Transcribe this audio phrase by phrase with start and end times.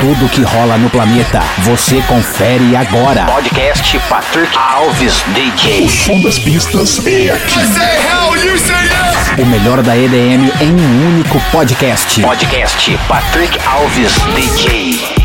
[0.00, 3.26] Tudo que rola no planeta, você confere agora.
[3.26, 5.90] Podcast Patrick Alves DJ.
[5.90, 7.66] Som das pistas é aqui.
[7.66, 8.20] Say yeah!
[9.38, 12.22] O melhor da EDM em um único podcast.
[12.22, 15.19] Podcast Patrick Alves DJ.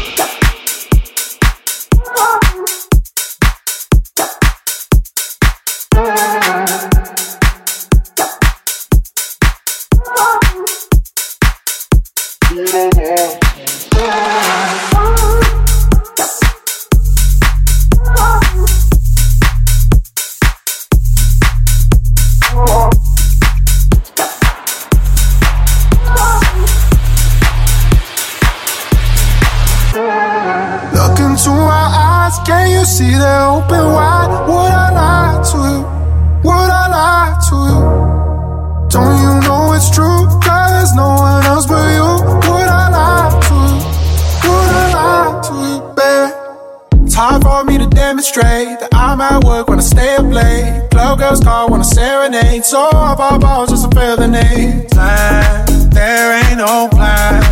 [52.26, 52.66] Serenade.
[52.66, 54.86] So I pop out just to feel the name.
[54.88, 57.44] Plan, there ain't no plan.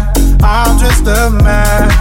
[0.43, 1.91] I'm just a man,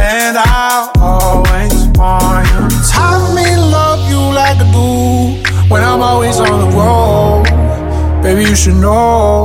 [0.00, 2.68] and I'll always want you.
[2.92, 8.22] For me love you like I do when I'm always on the road.
[8.22, 9.44] Baby, you should know.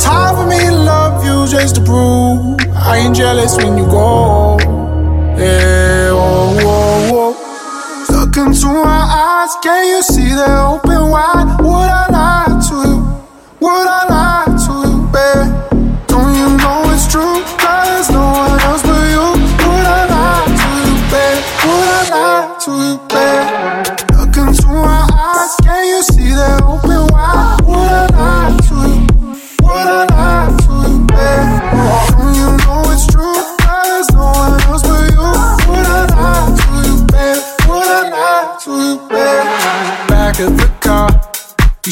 [0.00, 4.58] Time for me to love you just to prove I ain't jealous when you go.
[5.38, 6.91] Yeah, whoa, whoa.
[8.34, 11.41] Look into my eyes, can you see they're open wide?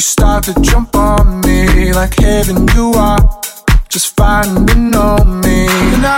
[0.01, 3.21] You start to jump on me like heaven you are.
[3.87, 4.15] Just
[4.65, 5.67] to know me.
[5.93, 6.05] And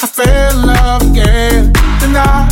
[0.00, 1.70] I fell in love again.
[2.04, 2.48] And I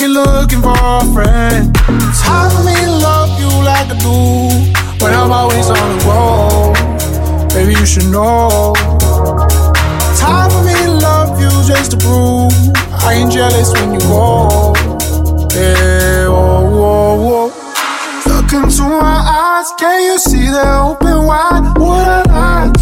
[0.00, 1.76] ain't looking for a friend.
[2.08, 6.04] It's hard for me to love you like I do when I'm always on the
[6.08, 7.48] road.
[7.52, 8.72] Baby, you should know.
[10.08, 12.54] It's hard for me to love you just to prove
[13.04, 14.72] I ain't jealous when you go.
[15.52, 17.37] Yeah, whoa, whoa, whoa.
[18.50, 21.74] Look into my eyes, can you see they're open wide?
[21.76, 22.72] Would I lie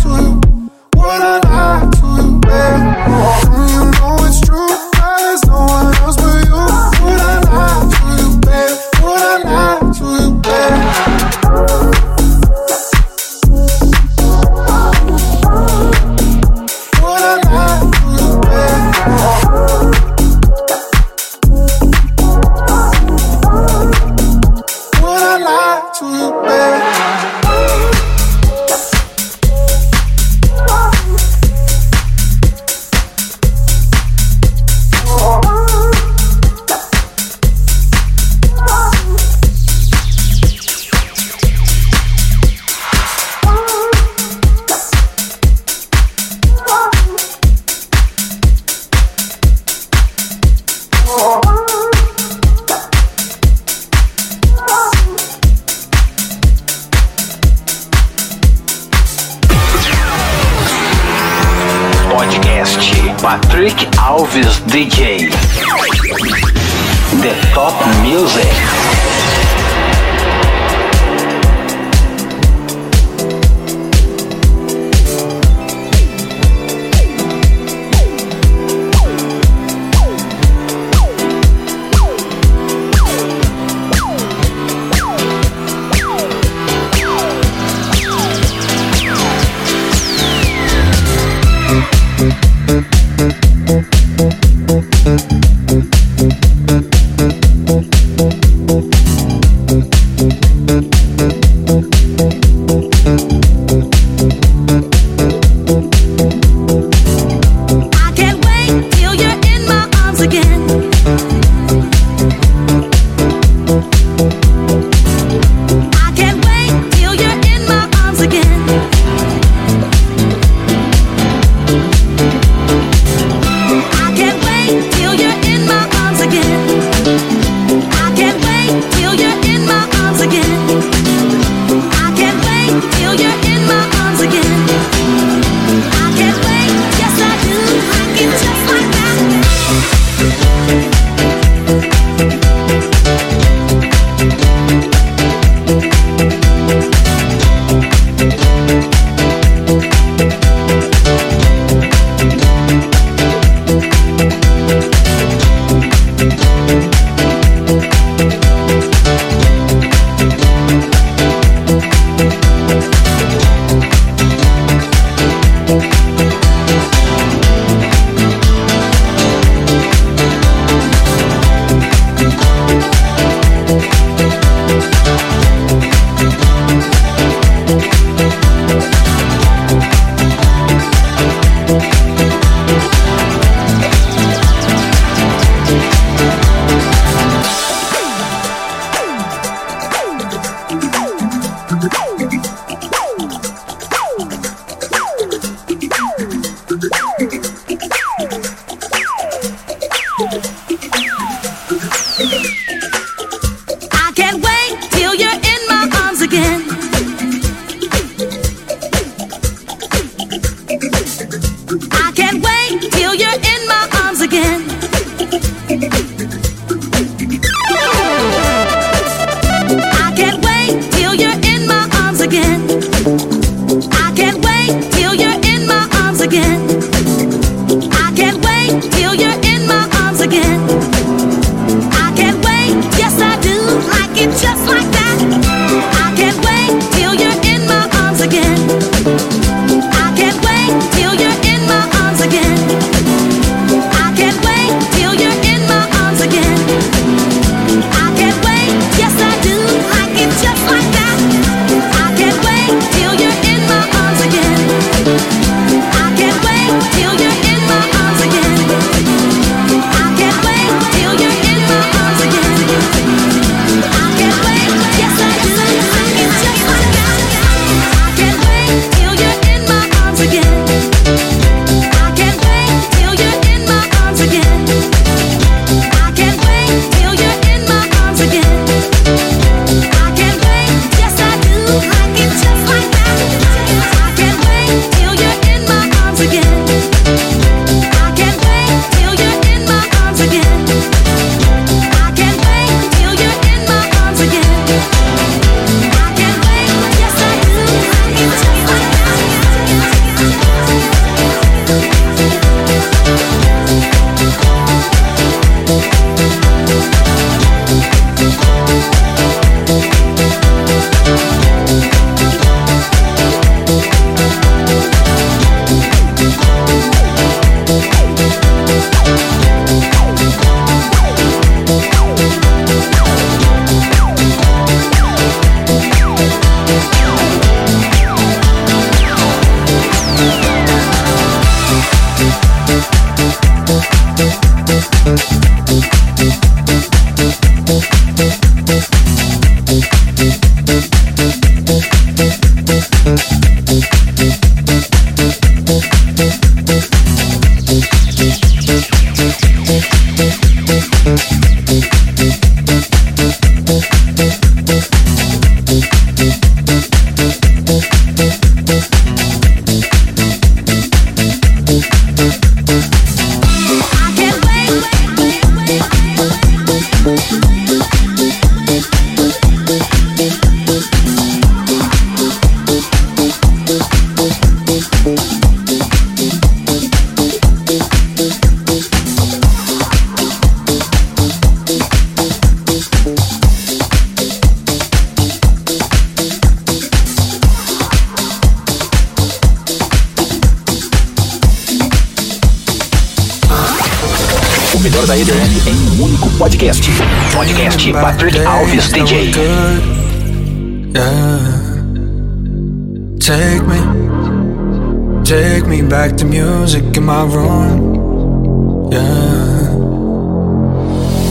[405.88, 408.93] back to music in my room.
[408.93, 409.71] Yeah.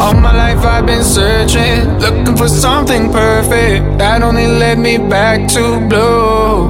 [0.01, 3.99] All my life I've been searching, looking for something perfect.
[3.99, 6.67] That only led me back to blue.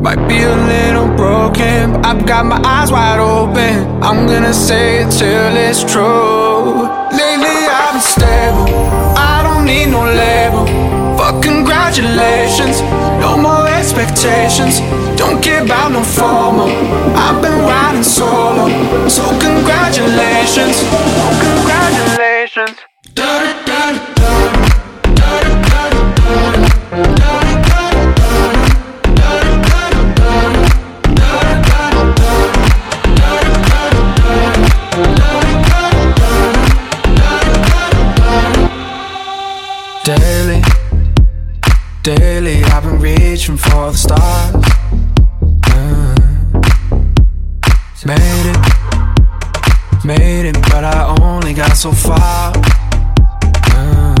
[0.00, 4.02] Might be a little broken, but I've got my eyes wide open.
[4.02, 6.99] I'm gonna say it till it's true.
[9.16, 10.64] I don't need no label.
[11.16, 12.80] But congratulations,
[13.20, 14.80] no more expectations.
[15.16, 16.70] Don't care about no formal.
[17.14, 18.66] I've been riding solo,
[19.08, 20.82] so congratulations,
[21.46, 22.89] congratulations.
[43.90, 44.54] For the stars.
[45.66, 46.14] Uh,
[48.06, 48.58] made it,
[50.04, 52.52] made it, but I only got so far.
[53.72, 54.14] Uh,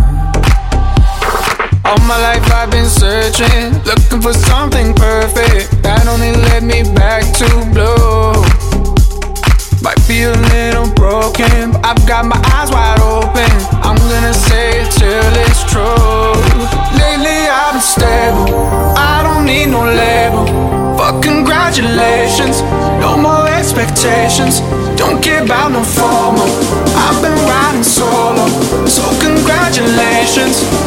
[1.84, 7.22] all my life I've been searching, looking for something perfect that only led me back
[7.38, 8.59] to blue.
[9.82, 13.50] Might be a little broken, but I've got my eyes wide open.
[13.80, 16.36] I'm gonna say it till it's true.
[17.00, 18.52] Lately I've been stable,
[18.96, 20.44] I don't need no label.
[20.98, 22.60] But congratulations,
[23.00, 24.60] no more expectations.
[25.00, 26.50] Don't care about no formal.
[26.94, 28.46] I've been riding solo,
[28.86, 30.79] so congratulations, congratulations.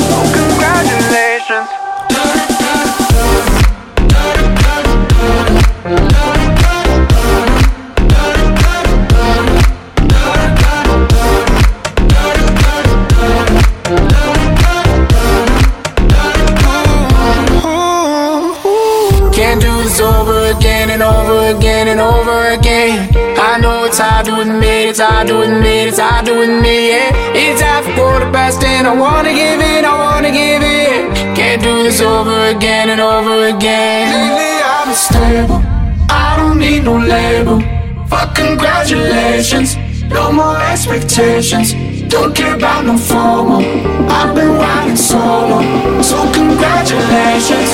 [23.93, 27.12] It's I to me, it's I to me, it's I to me, yeah.
[27.35, 31.13] It's time for the best and I wanna give it, I wanna give it.
[31.38, 34.09] Can't do this over again and over again.
[34.09, 35.62] Lately I'm unstable,
[36.09, 37.62] I don't need no label.
[38.07, 39.77] Fuck congratulations,
[40.09, 41.75] no more expectations.
[42.09, 43.62] Don't care about no formal.
[44.09, 47.69] I've been riding solo, so congratulations,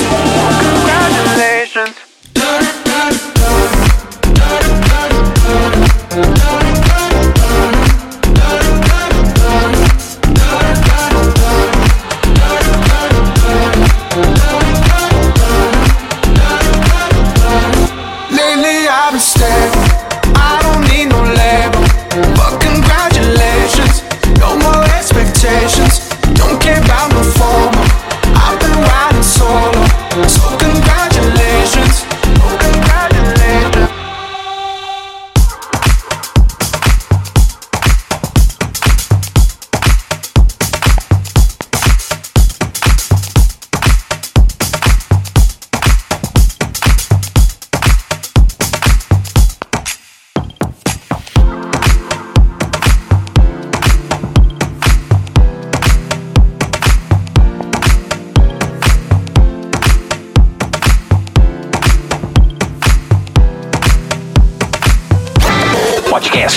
[0.67, 2.08] congratulations.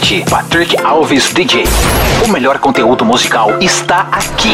[0.03, 1.65] podcast Patrick Alves DJ.
[2.25, 4.53] O melhor conteúdo musical está aqui.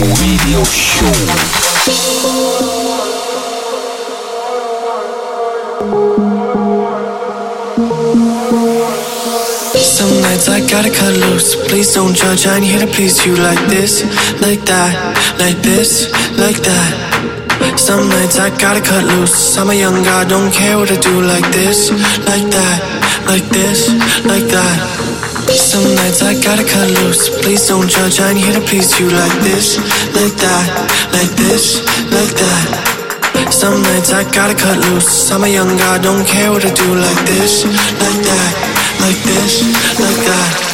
[0.00, 1.12] Radio Show.
[9.76, 11.54] Some nights I gotta cut loose.
[11.68, 14.02] Please don't judge, I ain't here to please you like this,
[14.40, 17.76] like that, like this, like that.
[17.76, 19.58] Some nights I gotta cut loose.
[19.58, 21.90] I'm a young guy, don't care what I do like this,
[22.24, 23.90] like that, like this,
[24.24, 24.99] like that.
[25.70, 27.28] Some nights I gotta cut loose.
[27.42, 29.78] Please don't judge, I ain't here to please you like this,
[30.18, 30.66] like that,
[31.14, 31.78] like this,
[32.10, 33.52] like that.
[33.52, 35.30] Some nights I gotta cut loose.
[35.30, 37.62] I'm a young guy, don't care what I do like this,
[38.02, 38.52] like that,
[38.98, 39.62] like this,
[39.94, 40.69] like that.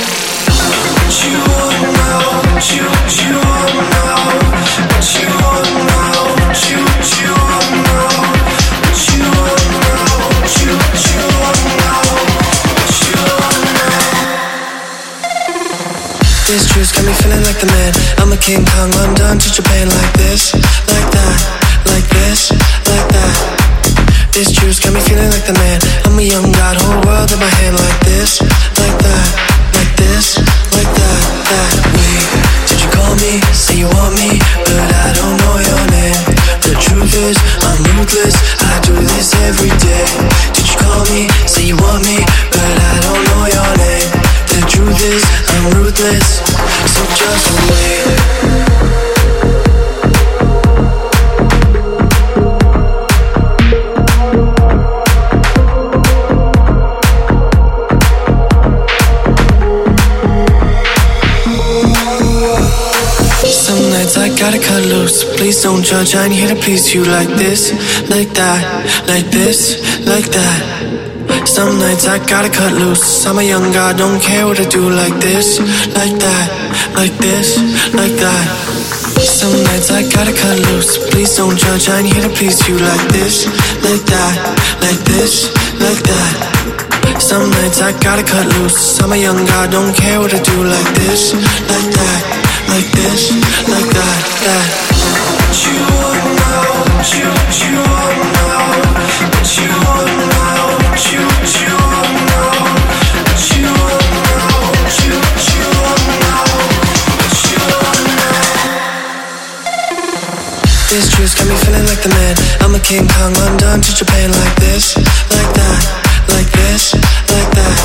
[65.67, 67.75] Don't judge, I ain't here to please you like this,
[68.07, 68.63] like that,
[69.11, 70.63] like this, like that.
[71.43, 73.27] Some nights I gotta cut loose.
[73.27, 75.59] I'm a young guy, don't care what I do like this,
[75.99, 76.47] like that,
[76.95, 77.59] like this,
[77.99, 78.47] like that.
[79.19, 81.03] Some nights I gotta cut loose.
[81.11, 83.51] Please don't judge, I ain't here to please you like this,
[83.83, 84.35] like that,
[84.87, 85.51] like this,
[85.83, 87.19] like that.
[87.19, 89.03] Some nights I gotta cut loose.
[89.03, 92.23] I'm a young guy, don't care what I do like this, like that,
[92.71, 93.35] like this,
[93.67, 94.96] like that, that.
[110.97, 112.35] This juice got me feeling like the man.
[112.63, 114.97] I'm a King Kong, London to Japan like this,
[115.31, 115.83] like that,
[116.35, 116.95] like this,
[117.31, 117.77] like that.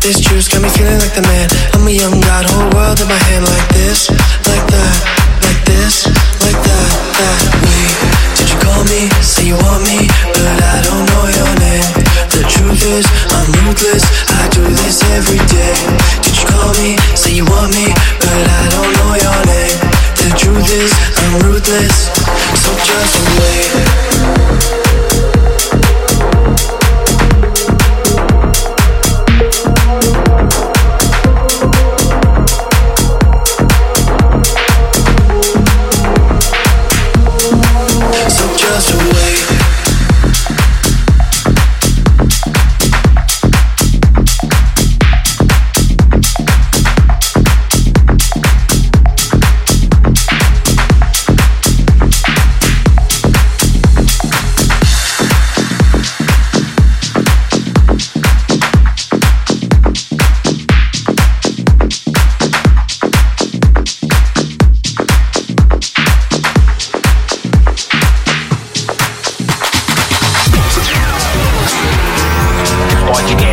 [0.00, 1.51] This juice got me feeling like the man.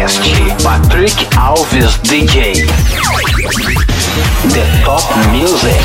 [0.10, 2.56] Podcast Patrick Alves DJ.
[4.50, 5.80] The Top Music.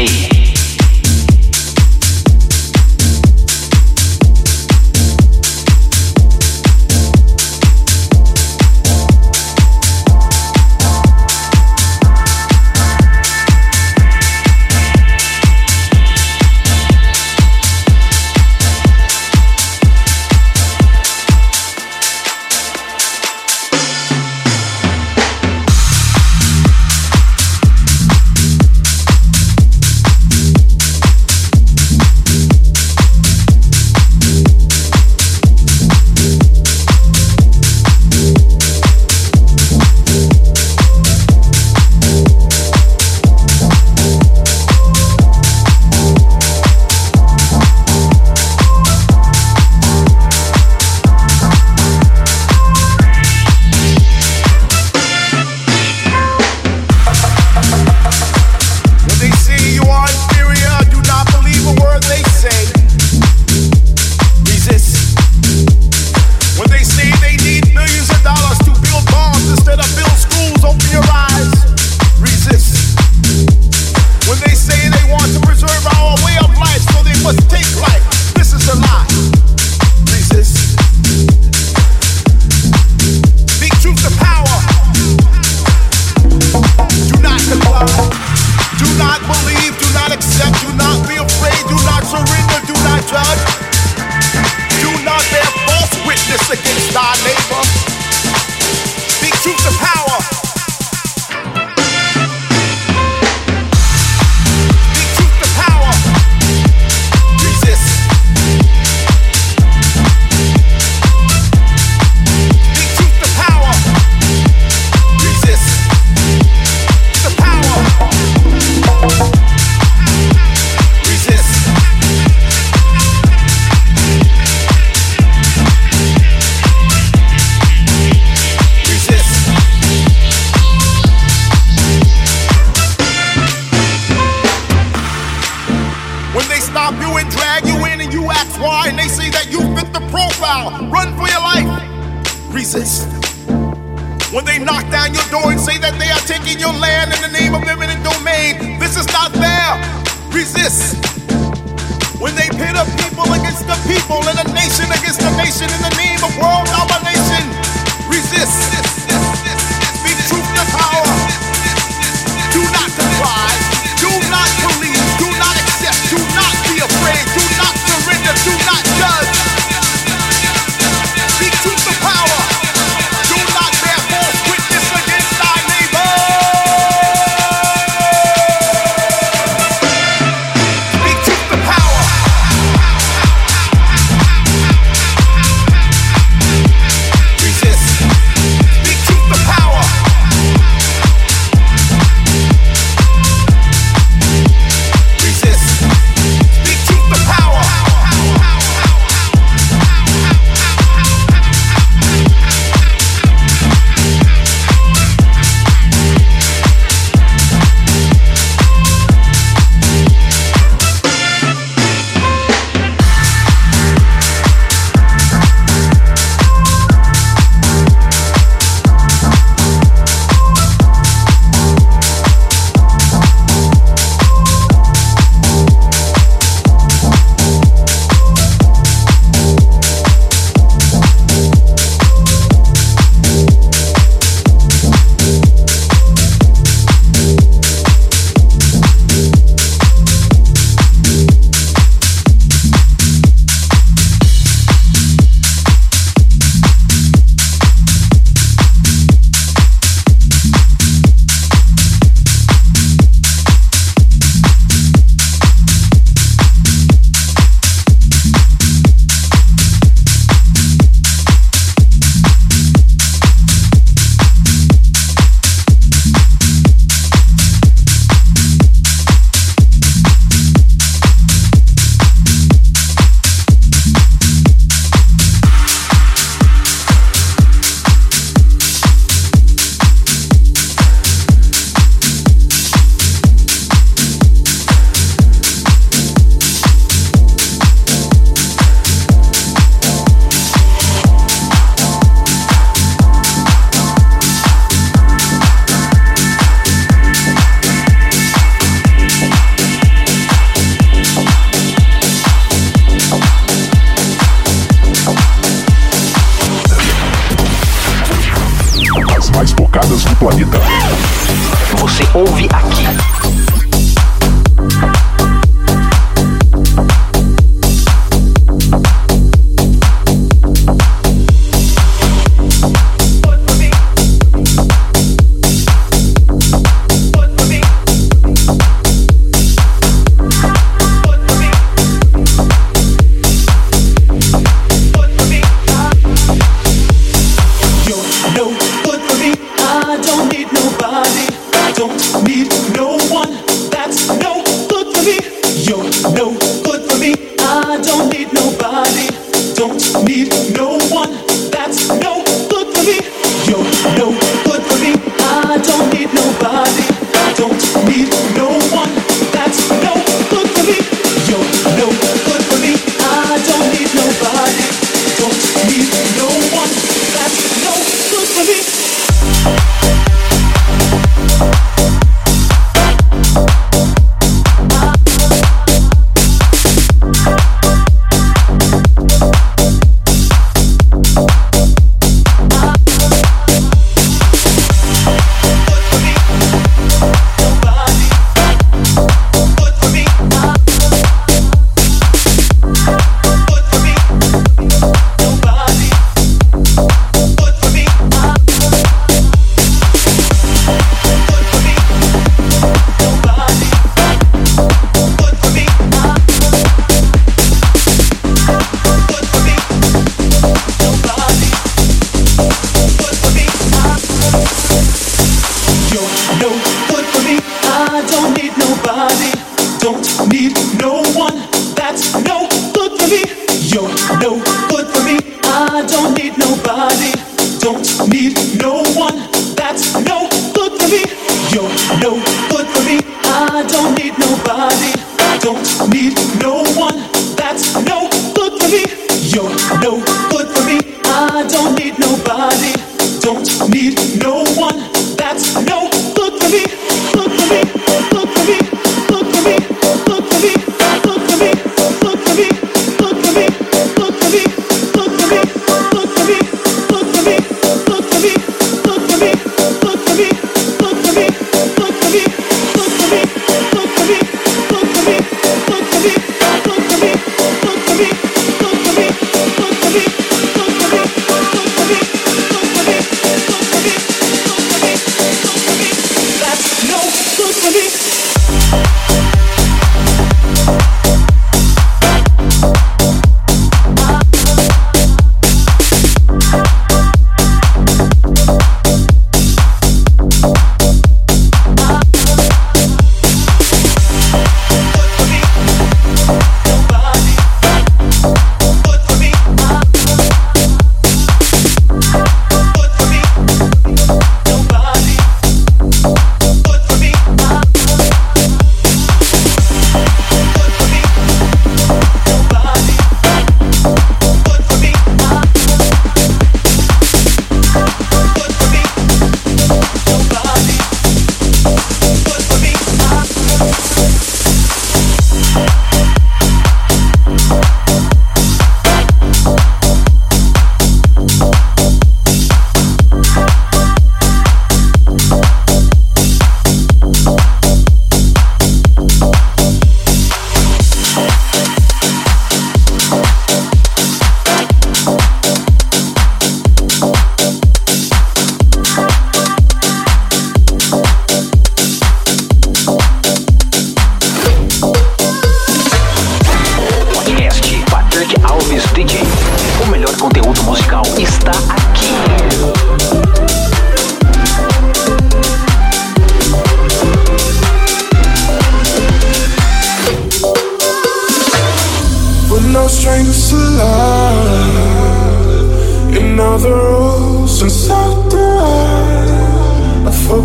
[0.00, 0.49] Alves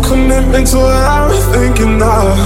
[0.02, 0.54] DJ.
[0.56, 2.36] into what I'm thinking of.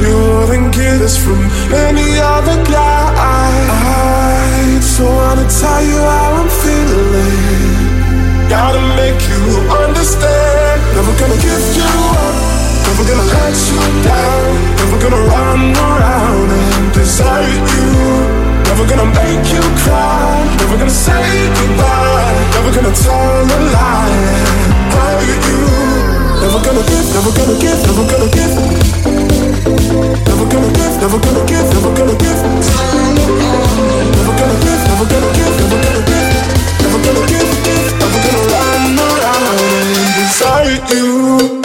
[0.00, 0.14] You
[0.48, 1.40] wouldn't get this from
[1.72, 3.54] any other guy.
[4.80, 7.68] So I wanna tell you how I'm feeling.
[8.48, 9.42] Gotta make you
[9.82, 10.78] understand.
[10.94, 11.90] Never gonna give you
[12.22, 12.34] up.
[12.86, 14.46] Never gonna let you down.
[14.78, 17.90] Never gonna run around and desert you.
[18.68, 20.34] Never gonna make you cry.
[20.60, 21.24] Never gonna say
[21.58, 22.34] goodbye.
[22.54, 25.83] Never gonna tell a lie hurt you
[26.44, 28.52] never gonna give, never gonna give, never gonna give.
[30.28, 32.40] Never gonna give, never gonna give, never gonna give.
[34.12, 36.28] Never gonna give, never gonna give, never gonna give.
[36.84, 39.56] Never gonna give, give, never gonna run around
[40.20, 41.63] inside you.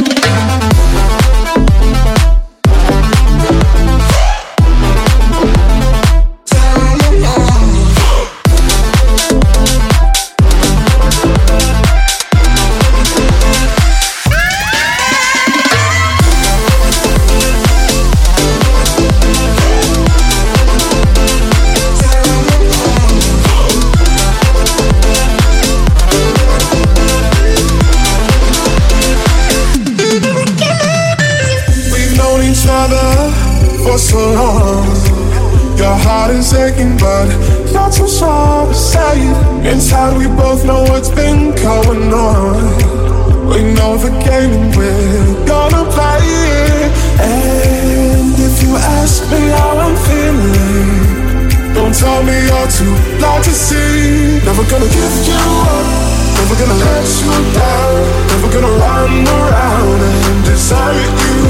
[39.69, 42.57] Inside, we both know what's been going on.
[43.53, 46.89] We know the game and we're gonna play it.
[47.21, 53.53] And if you ask me how I'm feeling, don't tell me you're too blind to
[53.53, 54.41] see.
[54.41, 55.85] Never gonna give you up.
[56.41, 57.93] Never gonna let you down.
[58.33, 61.45] Never gonna run around and desert you.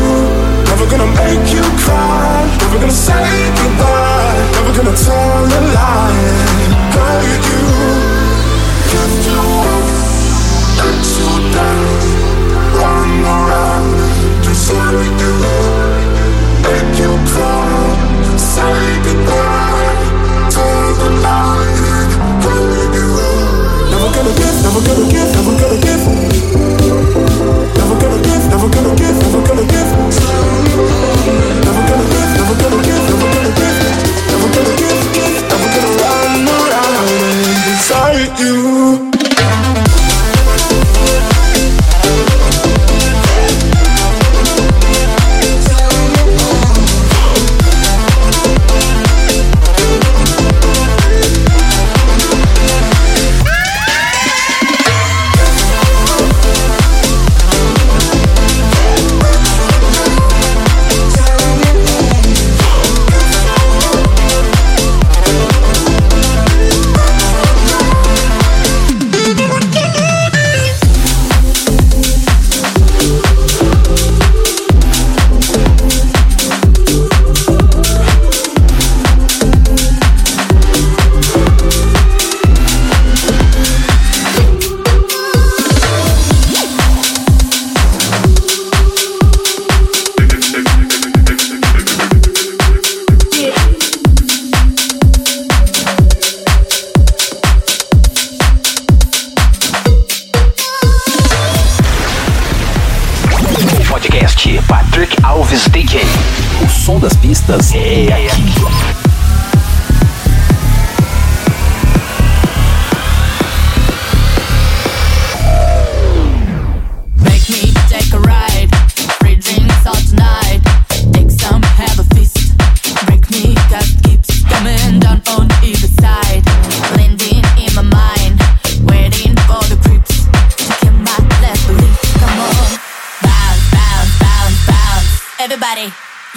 [0.67, 2.43] Never gonna make you cry.
[2.67, 3.23] Never gonna say
[3.55, 4.37] goodbye.
[4.59, 7.88] Never gonna tell a lie hurt you.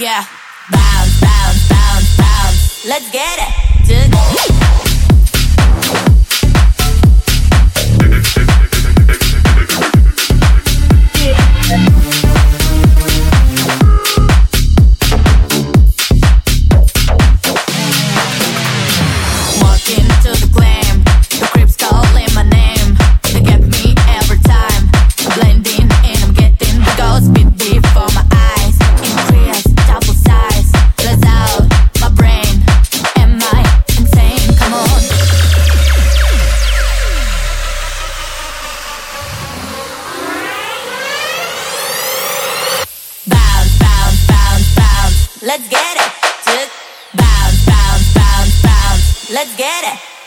[0.03, 0.25] Yeah.
[0.73, 2.85] Bounce, bounce, bounce, bounce.
[2.85, 4.62] Let's get it.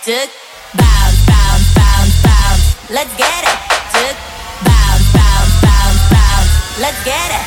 [0.06, 0.30] Tick.
[0.78, 2.92] Bounce, bounce, bounce, bounce.
[2.92, 3.58] Let's get it.
[3.90, 4.16] Tick.
[4.62, 6.80] Bounce, bounce, bounce, bounce.
[6.80, 7.42] Let's get it.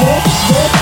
[0.00, 0.77] Come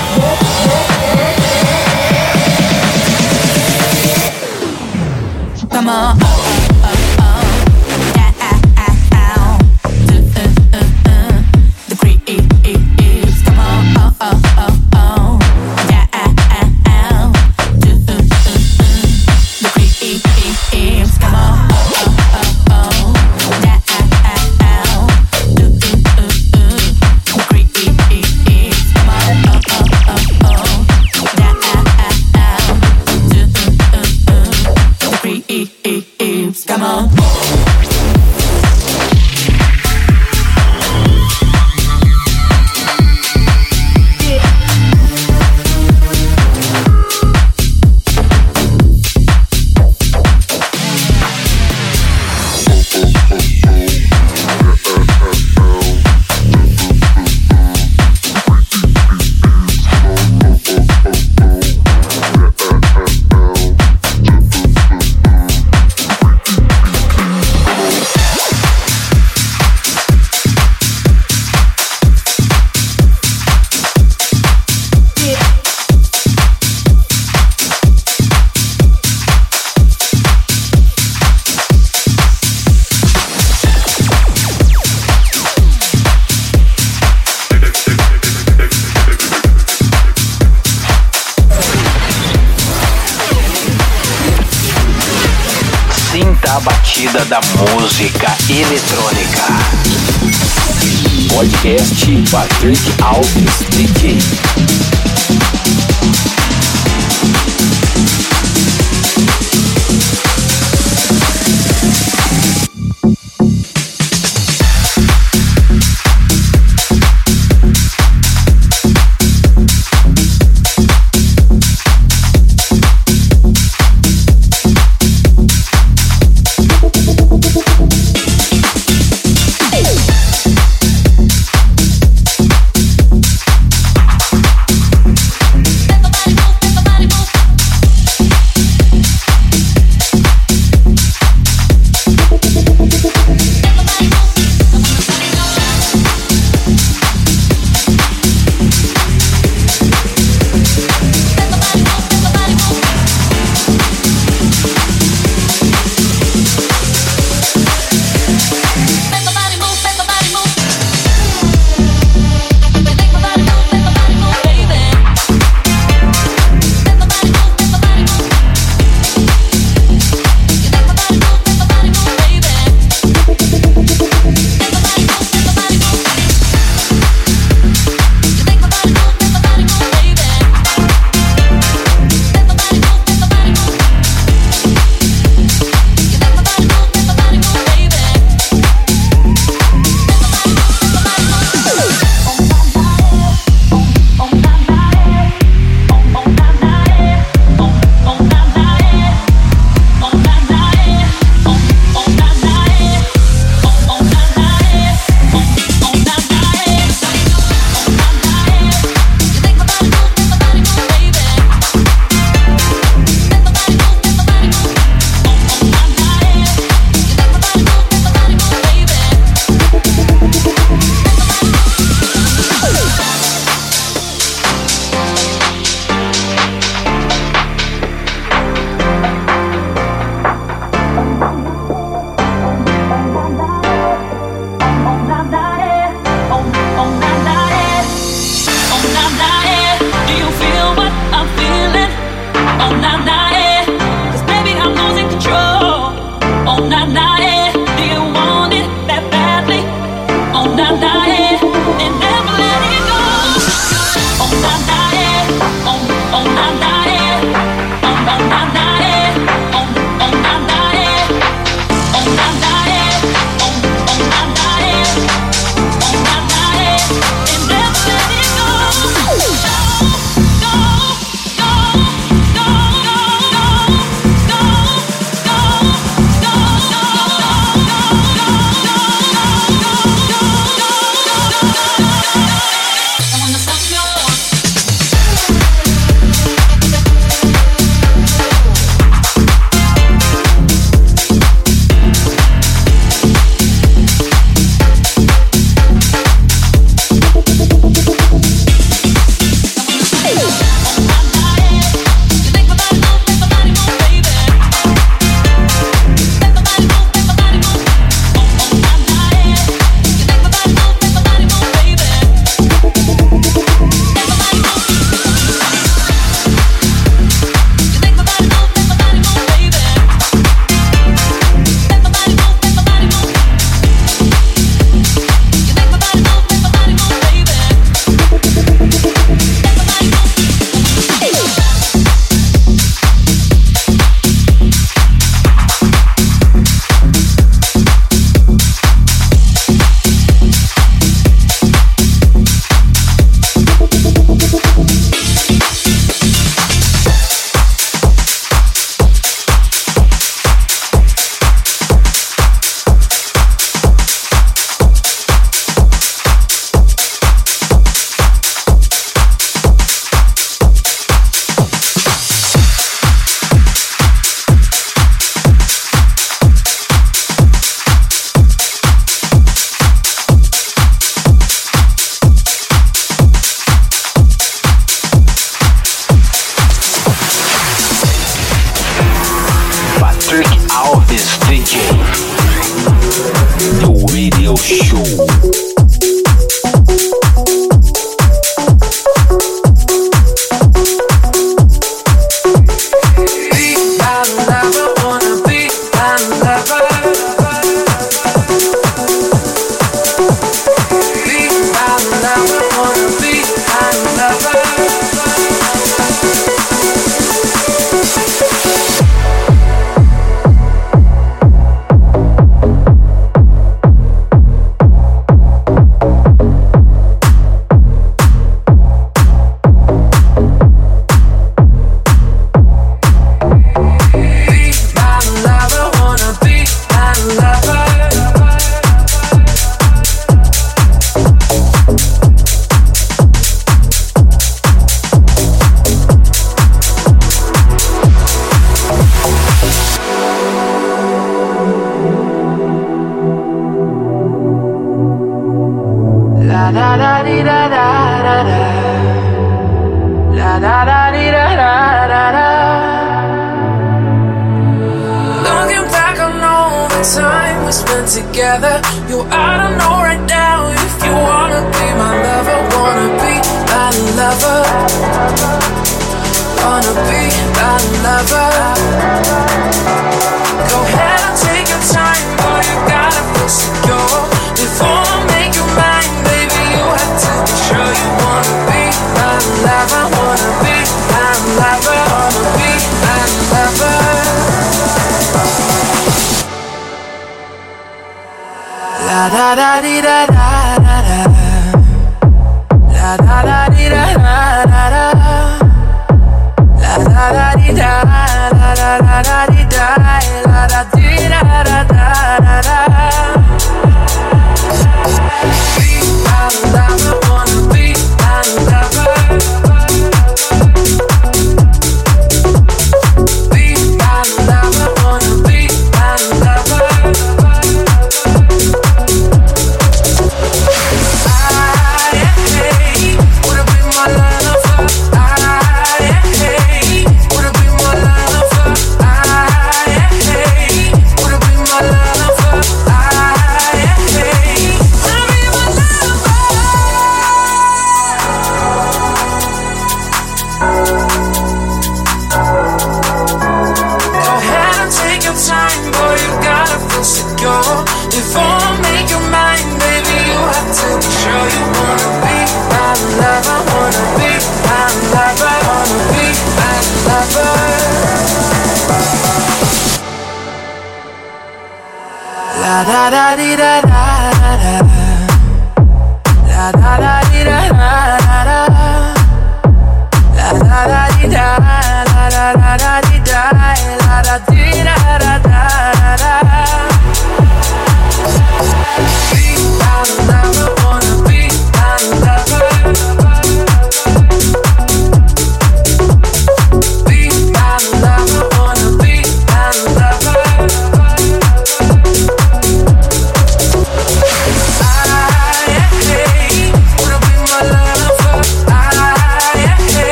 [102.67, 103.46] Podcast Patrick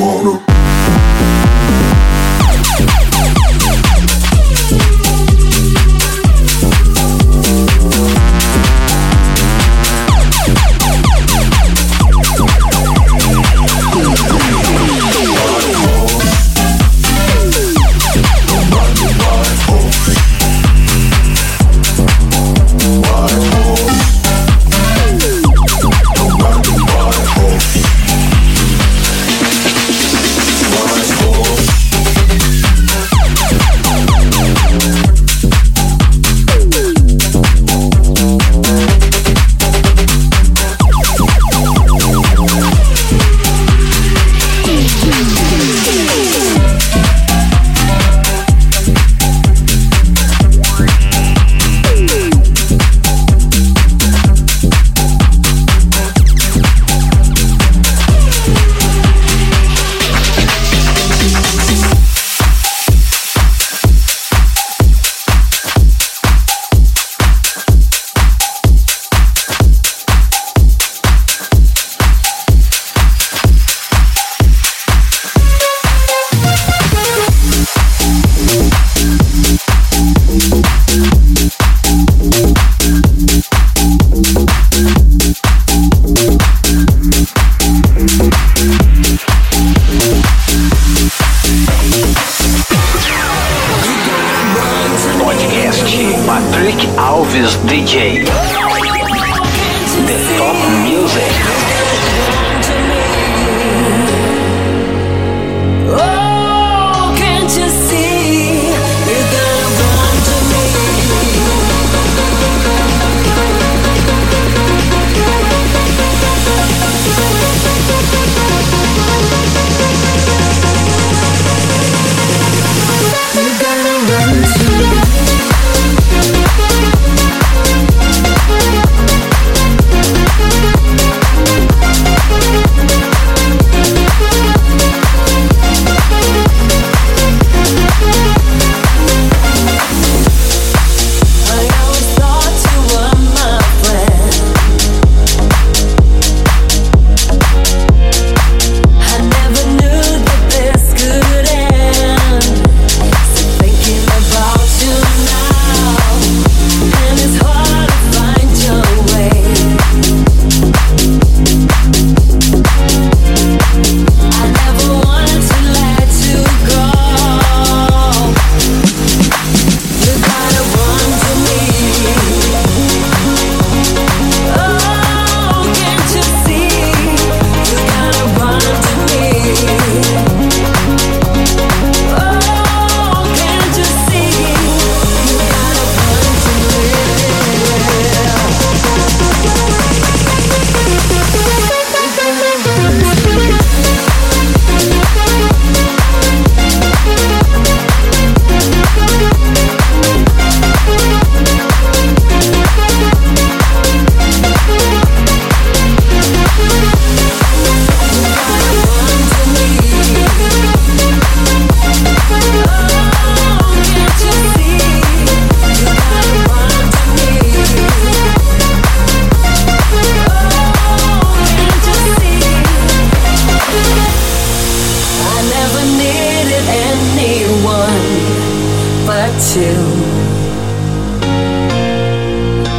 [0.00, 0.49] wanna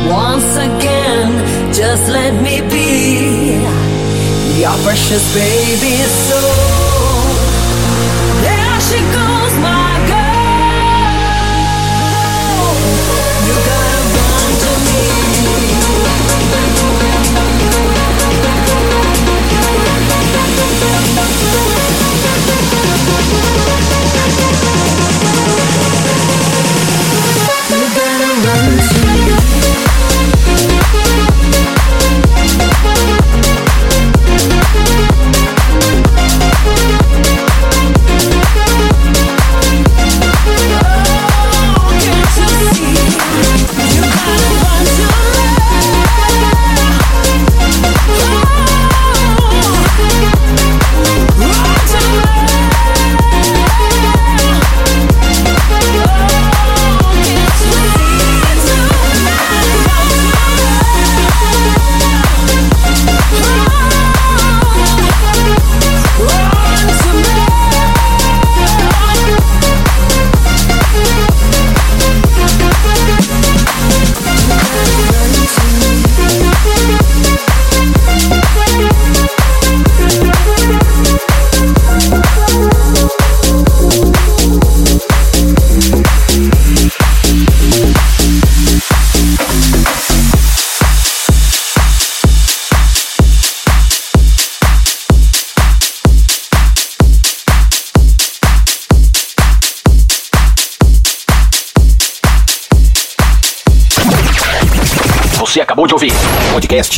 [0.09, 3.61] Once again, just let me be
[4.59, 6.80] your precious baby soul.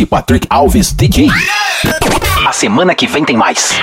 [0.05, 1.27] Patrick Alves DJ.
[2.47, 3.73] A semana que vem tem mais.